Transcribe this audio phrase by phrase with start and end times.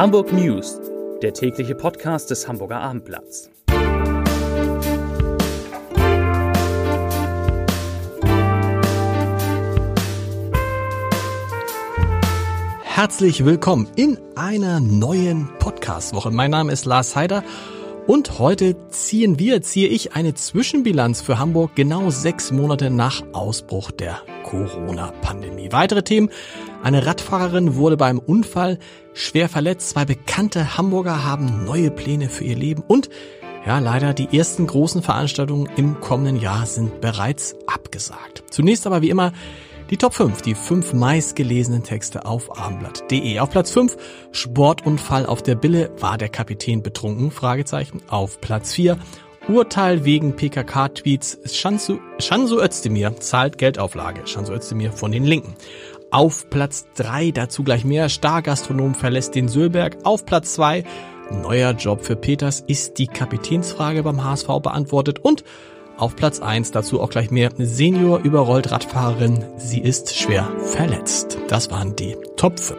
[0.00, 0.80] Hamburg News,
[1.20, 3.50] der tägliche Podcast des Hamburger Abendblatts.
[12.82, 16.30] Herzlich willkommen in einer neuen Podcast-Woche.
[16.30, 17.44] Mein Name ist Lars Heider
[18.06, 23.90] und heute ziehen wir, ziehe ich eine Zwischenbilanz für Hamburg genau sechs Monate nach Ausbruch
[23.90, 25.72] der Corona-Pandemie.
[25.72, 26.30] Weitere Themen.
[26.82, 28.78] Eine Radfahrerin wurde beim Unfall
[29.12, 29.90] schwer verletzt.
[29.90, 33.10] Zwei bekannte Hamburger haben neue Pläne für ihr Leben und
[33.66, 38.44] ja, leider die ersten großen Veranstaltungen im kommenden Jahr sind bereits abgesagt.
[38.48, 39.32] Zunächst aber wie immer
[39.90, 43.38] die Top 5, die fünf meistgelesenen Texte auf abendblatt.de.
[43.40, 43.98] Auf Platz 5,
[44.32, 47.30] Sportunfall auf der Bille, war der Kapitän betrunken?
[47.30, 48.00] Fragezeichen.
[48.08, 48.96] Auf Platz 4,
[49.48, 54.26] Urteil wegen PKK-Tweets, Shansu, Shansu Özdemir zahlt Geldauflage.
[54.26, 55.56] Shansu Özdemir von den Linken.
[56.12, 59.98] Auf Platz 3, dazu gleich mehr, Stargastronom verlässt den Sölberg.
[60.02, 60.82] Auf Platz 2,
[61.42, 65.20] neuer Job für Peters, ist die Kapitänsfrage beim HSV beantwortet.
[65.20, 65.44] Und
[65.96, 67.50] auf Platz 1 dazu auch gleich mehr.
[67.58, 69.44] Senior überrollt Radfahrerin.
[69.56, 71.38] Sie ist schwer verletzt.
[71.46, 72.76] Das waren die Top 5.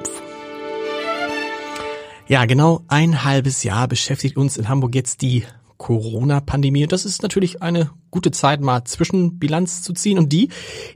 [2.28, 5.46] Ja, genau ein halbes Jahr beschäftigt uns in Hamburg jetzt die
[5.82, 6.86] Corona-Pandemie.
[6.86, 10.20] Das ist natürlich eine gute Zeit, mal Zwischenbilanz zu ziehen.
[10.20, 10.50] Und die,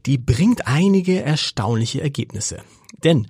[0.05, 2.59] die bringt einige erstaunliche Ergebnisse.
[3.03, 3.27] Denn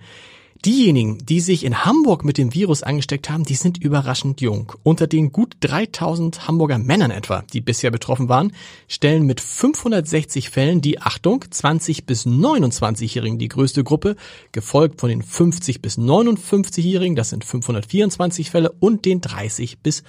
[0.66, 4.74] Diejenigen, die sich in Hamburg mit dem Virus angesteckt haben, die sind überraschend jung.
[4.82, 8.52] Unter den gut 3000 Hamburger Männern etwa, die bisher betroffen waren,
[8.88, 14.16] stellen mit 560 Fällen die Achtung 20 bis 29-Jährigen die größte Gruppe,
[14.54, 20.02] gefolgt von den 50 bis 59-Jährigen, das sind 524 Fälle, und den 30 bis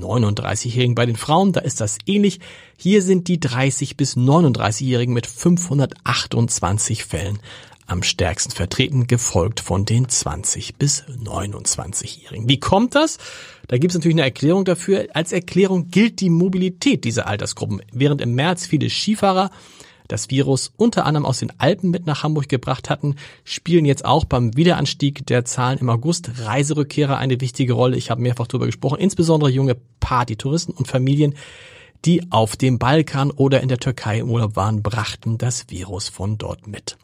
[0.00, 0.94] 39-Jährigen.
[0.94, 2.40] Bei den Frauen, da ist das ähnlich.
[2.76, 7.38] Hier sind die 30 bis 39-Jährigen mit 528 Fällen
[7.86, 12.48] am stärksten vertreten, gefolgt von den 20 bis 29-Jährigen.
[12.48, 13.18] Wie kommt das?
[13.68, 15.08] Da gibt es natürlich eine Erklärung dafür.
[15.14, 17.82] Als Erklärung gilt die Mobilität dieser Altersgruppen.
[17.92, 19.50] Während im März viele Skifahrer
[20.08, 24.24] das Virus unter anderem aus den Alpen mit nach Hamburg gebracht hatten, spielen jetzt auch
[24.24, 27.96] beim Wiederanstieg der Zahlen im August Reiserückkehrer eine wichtige Rolle.
[27.96, 31.34] Ich habe mehrfach darüber gesprochen, insbesondere junge Partytouristen und Familien,
[32.04, 36.38] die auf dem Balkan oder in der Türkei im Urlaub waren, brachten das Virus von
[36.38, 36.96] dort mit.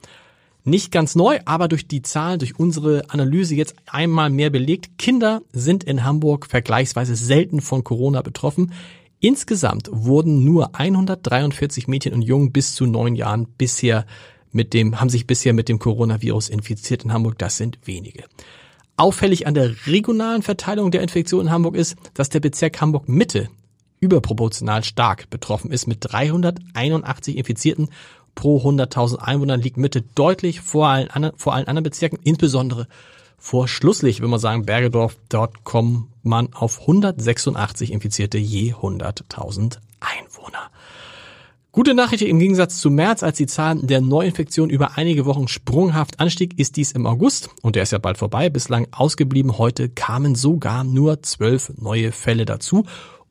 [0.65, 4.99] Nicht ganz neu, aber durch die Zahlen, durch unsere Analyse jetzt einmal mehr belegt.
[4.99, 8.73] Kinder sind in Hamburg vergleichsweise selten von Corona betroffen.
[9.21, 14.07] Insgesamt wurden nur 143 Mädchen und Jungen bis zu neun Jahren bisher
[14.53, 17.39] mit dem, haben sich bisher mit dem Coronavirus infiziert in Hamburg.
[17.39, 18.25] Das sind wenige.
[18.97, 23.49] Auffällig an der regionalen Verteilung der Infektion in Hamburg ist, dass der Bezirk Hamburg Mitte
[24.01, 27.89] überproportional stark betroffen ist mit 381 Infizierten
[28.35, 32.87] pro 100.000 Einwohnern liegt Mitte deutlich vor allen, anderen, vor allen anderen Bezirken, insbesondere
[33.39, 40.71] vor Schlusslich, wenn man sagen, Bergedorf, dort kommt man auf 186 Infizierte je 100.000 Einwohner.
[41.71, 46.19] Gute Nachricht im Gegensatz zu März, als die Zahl der Neuinfektionen über einige Wochen sprunghaft
[46.19, 49.59] anstieg, ist dies im August und der ist ja bald vorbei, bislang ausgeblieben.
[49.59, 52.85] Heute kamen sogar nur zwölf neue Fälle dazu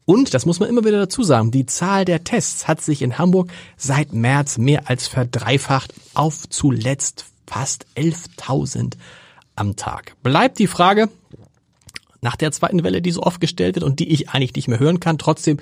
[0.06, 3.18] und, das muss man immer wieder dazu sagen, die Zahl der Tests hat sich in
[3.18, 8.94] Hamburg seit März mehr als verdreifacht auf zuletzt fast 11.000
[9.58, 10.16] am Tag.
[10.24, 11.10] Bleibt die Frage
[12.22, 14.80] nach der zweiten Welle, die so oft gestellt wird und die ich eigentlich nicht mehr
[14.80, 15.18] hören kann.
[15.18, 15.58] Trotzdem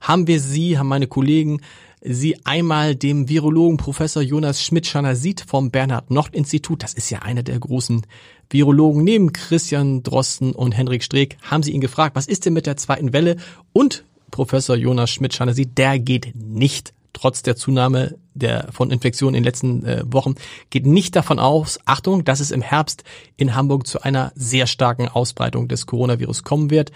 [0.00, 1.60] haben wir sie, haben meine Kollegen
[2.00, 8.02] sie einmal dem Virologen Professor Jonas Schmidt-Schanasit vom Bernhard-Nocht-Institut, das ist ja einer der großen
[8.50, 12.66] Virologen neben Christian Drosten und Henrik Streeck, haben sie ihn gefragt, was ist denn mit
[12.66, 13.36] der zweiten Welle?
[13.72, 19.46] Und Professor Jonas Schmidt-Schanasit, der geht nicht trotz der Zunahme der, von Infektionen in den
[19.46, 20.34] letzten äh, Wochen,
[20.70, 23.04] geht nicht davon aus, Achtung, dass es im Herbst
[23.36, 26.92] in Hamburg zu einer sehr starken Ausbreitung des Coronavirus kommen wird.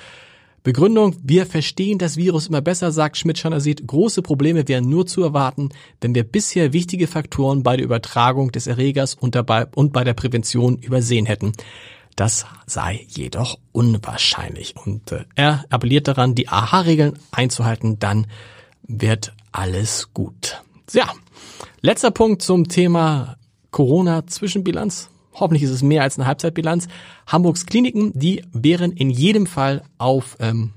[0.63, 5.23] Begründung, wir verstehen das Virus immer besser, sagt Schmidt-Schanner sieht, große Probleme wären nur zu
[5.23, 10.05] erwarten, wenn wir bisher wichtige Faktoren bei der Übertragung des Erregers und, dabei, und bei
[10.05, 11.53] der Prävention übersehen hätten.
[12.15, 14.75] Das sei jedoch unwahrscheinlich.
[14.77, 18.29] Und äh, er appelliert daran, die AHA-Regeln einzuhalten, dann
[18.83, 20.63] wird alles gut.
[20.93, 21.13] Ja,
[21.81, 23.37] letzter Punkt zum Thema
[23.71, 26.89] Corona-Zwischenbilanz hoffentlich ist es mehr als eine Halbzeitbilanz.
[27.27, 30.73] Hamburgs Kliniken, die wären in jedem Fall auf ähm,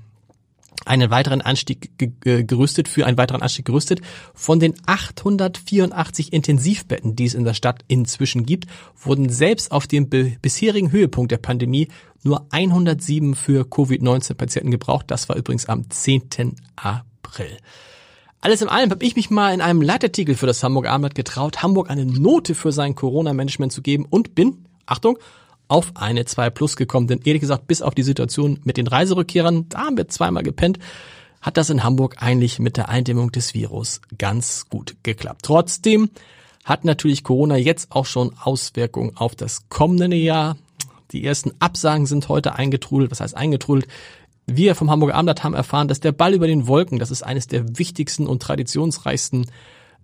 [0.84, 4.00] einen weiteren Anstieg gerüstet, für einen weiteren Anstieg gerüstet.
[4.34, 10.08] Von den 884 Intensivbetten, die es in der Stadt inzwischen gibt, wurden selbst auf dem
[10.08, 11.88] bisherigen Höhepunkt der Pandemie
[12.22, 15.06] nur 107 für Covid-19-Patienten gebraucht.
[15.08, 16.56] Das war übrigens am 10.
[16.76, 17.56] April.
[18.40, 21.62] Alles in allem habe ich mich mal in einem Leitartikel für das Hamburger Abendblatt getraut,
[21.62, 25.18] Hamburg eine Note für sein Corona-Management zu geben und bin, Achtung,
[25.68, 27.08] auf eine 2 Plus gekommen.
[27.08, 30.78] Denn ehrlich gesagt, bis auf die Situation mit den Reiserückkehrern, da haben wir zweimal gepennt,
[31.40, 35.42] hat das in Hamburg eigentlich mit der Eindämmung des Virus ganz gut geklappt.
[35.42, 36.10] Trotzdem
[36.64, 40.56] hat natürlich Corona jetzt auch schon Auswirkungen auf das kommende Jahr.
[41.12, 43.10] Die ersten Absagen sind heute eingetrudelt.
[43.10, 43.86] Was heißt eingetrudelt?
[44.46, 47.48] Wir vom Hamburger Abendblatt haben erfahren, dass der Ball über den Wolken, das ist eines
[47.48, 49.46] der wichtigsten und traditionsreichsten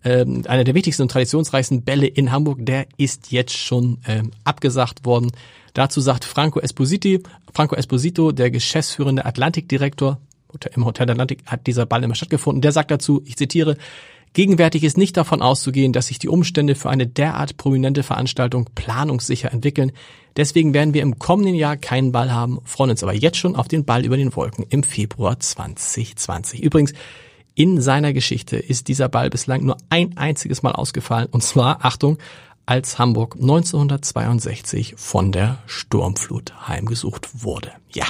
[0.04, 5.04] ähm, einer der wichtigsten und traditionsreichsten Bälle in Hamburg, der ist jetzt schon ähm, abgesagt
[5.04, 5.30] worden.
[5.74, 7.22] Dazu sagt Franco Esposito,
[7.52, 10.18] Franco Esposito, der geschäftsführende Atlantikdirektor,
[10.74, 13.76] im Hotel Atlantik hat dieser Ball immer stattgefunden, der sagt dazu, ich zitiere,
[14.34, 19.52] Gegenwärtig ist nicht davon auszugehen, dass sich die Umstände für eine derart prominente Veranstaltung planungssicher
[19.52, 19.92] entwickeln.
[20.36, 23.68] Deswegen werden wir im kommenden Jahr keinen Ball haben, freuen uns aber jetzt schon auf
[23.68, 26.62] den Ball über den Wolken im Februar 2020.
[26.62, 26.94] Übrigens,
[27.54, 32.16] in seiner Geschichte ist dieser Ball bislang nur ein einziges Mal ausgefallen, und zwar, Achtung,
[32.64, 37.72] als Hamburg 1962 von der Sturmflut heimgesucht wurde.
[37.92, 38.06] Ja.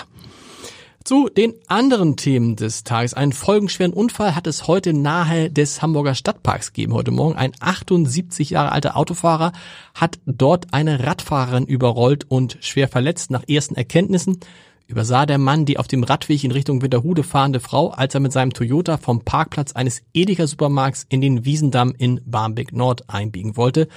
[1.04, 3.12] Zu den anderen Themen des Tages.
[3.12, 6.94] Einen folgenschweren Unfall hat es heute nahe des Hamburger Stadtparks gegeben.
[6.94, 9.50] Heute Morgen ein 78 Jahre alter Autofahrer
[9.94, 13.32] hat dort eine Radfahrerin überrollt und schwer verletzt.
[13.32, 14.38] Nach ersten Erkenntnissen
[14.86, 18.32] übersah der Mann die auf dem Radweg in Richtung Winterhude fahrende Frau, als er mit
[18.32, 23.88] seinem Toyota vom Parkplatz eines Edeka Supermarkts in den Wiesendamm in Barmbek Nord einbiegen wollte.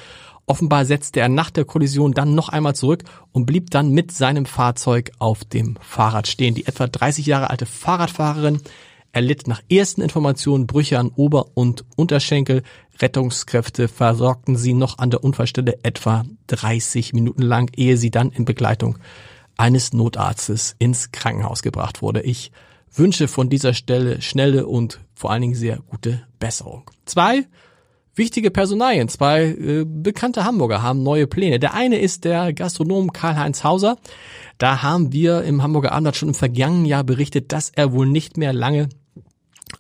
[0.48, 4.46] Offenbar setzte er nach der Kollision dann noch einmal zurück und blieb dann mit seinem
[4.46, 6.54] Fahrzeug auf dem Fahrrad stehen.
[6.54, 8.62] Die etwa 30 Jahre alte Fahrradfahrerin
[9.12, 12.62] erlitt nach ersten Informationen Brüche an Ober- und Unterschenkel.
[13.00, 18.46] Rettungskräfte versorgten sie noch an der Unfallstelle etwa 30 Minuten lang, ehe sie dann in
[18.46, 19.00] Begleitung
[19.58, 22.22] eines Notarztes ins Krankenhaus gebracht wurde.
[22.22, 22.52] Ich
[22.94, 26.90] wünsche von dieser Stelle schnelle und vor allen Dingen sehr gute Besserung.
[27.06, 27.48] Zwei
[28.16, 31.60] wichtige Personalien, zwei äh, bekannte Hamburger haben neue Pläne.
[31.60, 33.98] Der eine ist der Gastronom Karl-Heinz Hauser.
[34.58, 38.38] Da haben wir im Hamburger Abendblatt schon im vergangenen Jahr berichtet, dass er wohl nicht
[38.38, 38.90] mehr lange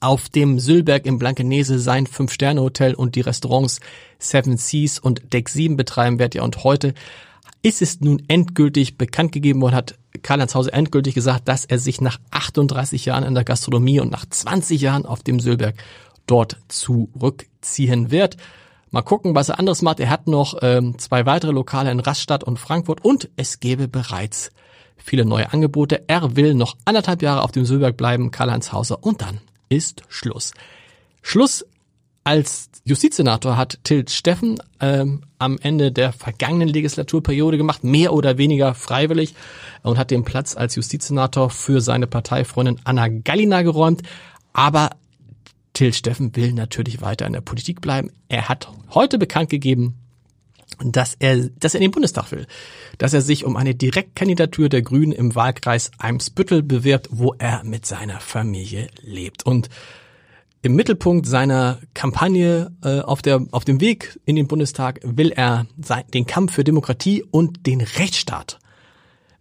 [0.01, 3.79] auf dem Sülberg im Blankenese sein Fünf-Sterne-Hotel und die Restaurants
[4.19, 6.35] Seven Seas und Deck 7 betreiben wird.
[6.35, 6.93] Ja, und heute
[7.61, 12.01] ist es nun endgültig bekannt gegeben worden, hat Karl-Heinz Hause endgültig gesagt, dass er sich
[12.01, 15.75] nach 38 Jahren in der Gastronomie und nach 20 Jahren auf dem Sülberg
[16.27, 16.57] dort
[17.65, 18.37] zurückziehen wird.
[18.91, 19.99] Mal gucken, was er anderes macht.
[19.99, 24.51] Er hat noch ähm, zwei weitere Lokale in Rastatt und Frankfurt und es gäbe bereits
[24.95, 26.03] viele neue Angebote.
[26.07, 30.53] Er will noch anderthalb Jahre auf dem Sülberg bleiben, Karl-Heinz Hauser, und dann ist Schluss.
[31.21, 31.65] Schluss
[32.23, 38.73] als Justizsenator hat Tilt Steffen ähm, am Ende der vergangenen Legislaturperiode gemacht, mehr oder weniger
[38.73, 39.35] freiwillig,
[39.83, 44.03] und hat den Platz als Justizsenator für seine Parteifreundin Anna Gallina geräumt.
[44.53, 44.91] Aber
[45.75, 48.09] Till Steffen will natürlich weiter in der Politik bleiben.
[48.29, 49.95] Er hat heute bekannt gegeben,
[50.79, 52.47] dass er, dass er in den Bundestag will,
[52.97, 57.85] dass er sich um eine Direktkandidatur der Grünen im Wahlkreis Eimsbüttel bewirbt, wo er mit
[57.85, 59.45] seiner Familie lebt.
[59.45, 59.69] Und
[60.61, 65.67] im Mittelpunkt seiner Kampagne äh, auf, der, auf dem Weg in den Bundestag will er
[65.79, 68.59] sein, den Kampf für Demokratie und den Rechtsstaat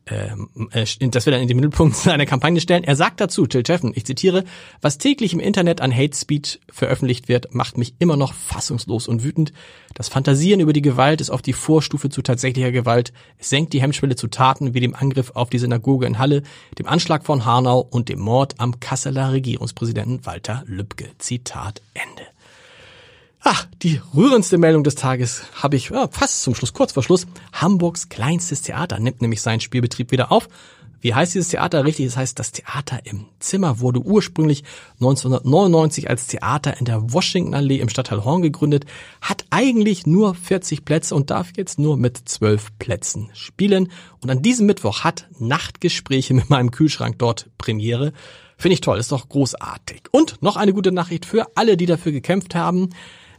[0.06, 2.85] das will er in den Mittelpunkt seiner Kampagne stellen.
[2.85, 4.45] Er sagt dazu, Till Jeffen, ich zitiere,
[4.83, 9.25] was täglich im Internet an Hate Speech veröffentlicht wird, macht mich immer noch fassungslos und
[9.25, 9.53] wütend.
[9.95, 13.12] Das Fantasieren über die Gewalt ist oft die Vorstufe zu tatsächlicher Gewalt.
[13.38, 16.43] Es senkt die Hemmschwelle zu Taten wie dem Angriff auf die Synagoge in Halle,
[16.78, 21.09] dem Anschlag von Hanau und dem Mord am Kasseler Regierungspräsidenten Walter Lübcke.
[21.19, 22.34] Zitat Ende.
[23.47, 27.27] Ach, die rührendste Meldung des Tages habe ich ja, fast zum Schluss, kurz vor Schluss.
[27.53, 30.49] Hamburgs kleinstes Theater nimmt nämlich seinen Spielbetrieb wieder auf.
[31.03, 32.07] Wie heißt dieses Theater richtig?
[32.07, 37.91] Das heißt, das Theater im Zimmer wurde ursprünglich 1999 als Theater in der Washington-Allee im
[37.91, 38.87] Stadtteil Horn gegründet,
[39.21, 43.93] hat eigentlich nur 40 Plätze und darf jetzt nur mit 12 Plätzen spielen.
[44.23, 48.15] Und an diesem Mittwoch hat Nachtgespräche mit meinem Kühlschrank dort Premiere.
[48.57, 50.05] Finde ich toll, ist doch großartig.
[50.13, 52.89] Und noch eine gute Nachricht für alle, die dafür gekämpft haben.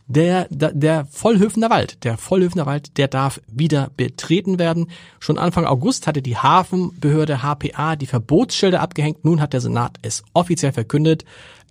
[0.07, 4.91] Der, der, der Vollhöfener Wald, der Vollhöfener Wald, der darf wieder betreten werden.
[5.19, 9.25] Schon Anfang August hatte die Hafenbehörde HPA die Verbotsschilder abgehängt.
[9.25, 11.25] Nun hat der Senat es offiziell verkündet.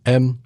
[0.04, 0.38] Ähm,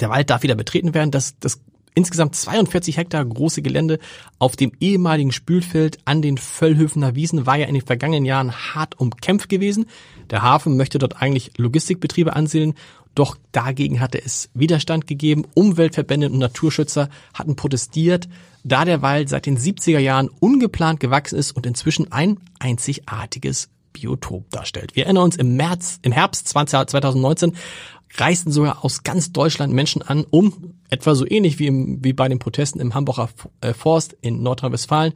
[0.00, 1.10] der Wald darf wieder betreten werden.
[1.10, 1.60] Das, das
[1.94, 3.98] insgesamt 42 Hektar große Gelände
[4.38, 8.98] auf dem ehemaligen Spülfeld an den Völlhöfener Wiesen war ja in den vergangenen Jahren hart
[8.98, 9.86] umkämpft gewesen.
[10.32, 12.74] Der Hafen möchte dort eigentlich Logistikbetriebe ansiedeln
[13.14, 15.44] doch dagegen hatte es Widerstand gegeben.
[15.54, 18.28] Umweltverbände und Naturschützer hatten protestiert,
[18.64, 24.48] da der Wald seit den 70er Jahren ungeplant gewachsen ist und inzwischen ein einzigartiges Biotop
[24.50, 24.96] darstellt.
[24.96, 27.54] Wir erinnern uns im März, im Herbst 2019
[28.14, 32.28] reisten sogar aus ganz Deutschland Menschen an, um etwa so ähnlich wie, im, wie bei
[32.28, 33.28] den Protesten im Hamburger
[33.60, 35.12] äh, Forst in Nordrhein-Westfalen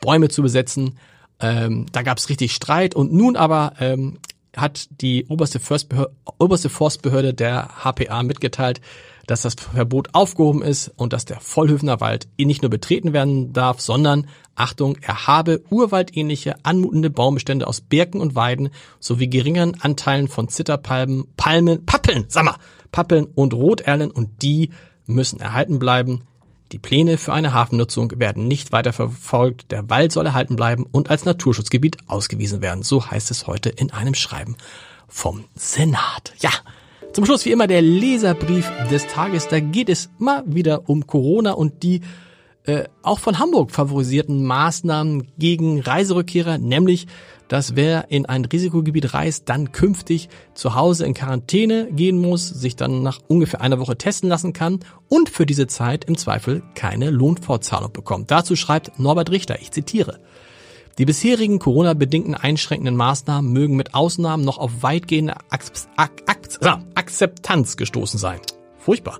[0.00, 0.98] Bäume zu besetzen
[1.42, 4.18] Ähm, da gab es richtig Streit und nun aber ähm,
[4.56, 8.80] hat die oberste, Forstbehörde, oberste Forstbehörde der HPA mitgeteilt,
[9.26, 13.80] dass das Verbot aufgehoben ist und dass der Vollhöfner Wald nicht nur betreten werden darf,
[13.80, 14.26] sondern,
[14.56, 21.28] Achtung, er habe urwaldähnliche, anmutende Baumbestände aus Birken und Weiden sowie geringeren Anteilen von Zitterpalmen,
[21.36, 22.56] Palmen, Pappeln, sag mal,
[22.90, 24.70] Pappeln und Roterlen und die
[25.06, 26.22] müssen erhalten bleiben.
[26.72, 29.72] Die Pläne für eine Hafennutzung werden nicht weiter verfolgt.
[29.72, 32.84] Der Wald soll erhalten bleiben und als Naturschutzgebiet ausgewiesen werden.
[32.84, 34.56] So heißt es heute in einem Schreiben
[35.08, 36.32] vom Senat.
[36.38, 36.50] Ja.
[37.12, 39.48] Zum Schluss wie immer der Leserbrief des Tages.
[39.48, 42.02] Da geht es mal wieder um Corona und die
[42.64, 47.08] äh, auch von Hamburg favorisierten Maßnahmen gegen Reiserückkehrer, nämlich
[47.50, 52.76] dass wer in ein Risikogebiet reist, dann künftig zu Hause in Quarantäne gehen muss, sich
[52.76, 54.78] dann nach ungefähr einer Woche testen lassen kann
[55.08, 58.30] und für diese Zeit im Zweifel keine Lohnfortzahlung bekommt.
[58.30, 60.20] Dazu schreibt Norbert Richter, ich zitiere.
[60.98, 65.34] Die bisherigen Corona-bedingten einschränkenden Maßnahmen mögen mit Ausnahmen noch auf weitgehende
[66.94, 68.38] Akzeptanz gestoßen sein.
[68.78, 69.18] Furchtbar.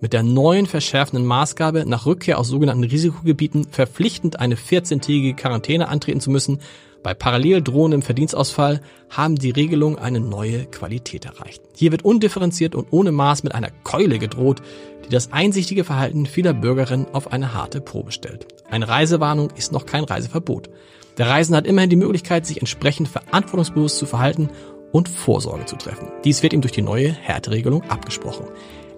[0.00, 6.20] Mit der neuen verschärfenden Maßgabe, nach Rückkehr aus sogenannten Risikogebieten verpflichtend eine 14-tägige Quarantäne antreten
[6.20, 6.60] zu müssen,
[7.02, 11.62] bei parallel drohendem Verdienstausfall haben die Regelungen eine neue Qualität erreicht.
[11.76, 14.60] Hier wird undifferenziert und ohne Maß mit einer Keule gedroht,
[15.06, 18.48] die das einsichtige Verhalten vieler Bürgerinnen auf eine harte Probe stellt.
[18.68, 20.68] Eine Reisewarnung ist noch kein Reiseverbot.
[21.16, 24.50] Der Reisende hat immerhin die Möglichkeit, sich entsprechend verantwortungsbewusst zu verhalten
[24.92, 26.08] und Vorsorge zu treffen.
[26.24, 28.46] Dies wird ihm durch die neue Härteregelung abgesprochen.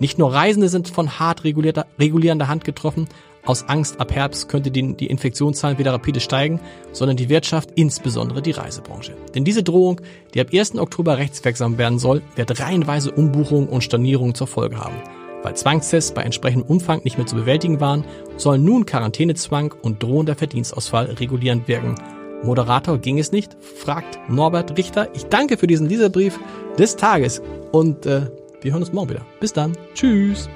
[0.00, 3.08] Nicht nur Reisende sind von hart regulierender Hand getroffen,
[3.48, 6.60] aus Angst, ab Herbst könnte die, die Infektionszahlen wieder rapide steigen,
[6.92, 9.16] sondern die Wirtschaft, insbesondere die Reisebranche.
[9.34, 10.02] Denn diese Drohung,
[10.34, 10.76] die ab 1.
[10.76, 14.96] Oktober rechtswirksam werden soll, wird reihenweise Umbuchungen und Stornierungen zur Folge haben.
[15.42, 18.04] Weil Zwangstests bei entsprechendem Umfang nicht mehr zu bewältigen waren,
[18.36, 21.94] sollen nun Quarantänezwang und drohender Verdienstausfall regulierend wirken.
[22.42, 23.56] Moderator ging es nicht?
[23.62, 25.08] fragt Norbert Richter.
[25.14, 26.38] Ich danke für diesen Leserbrief
[26.78, 27.40] des Tages
[27.72, 28.26] und äh,
[28.62, 29.26] wir hören uns morgen wieder.
[29.40, 29.76] Bis dann.
[29.94, 30.48] Tschüss.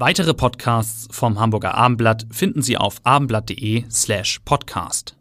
[0.00, 5.14] Weitere Podcasts vom Hamburger Abendblatt finden Sie auf abendblatt.de slash podcast.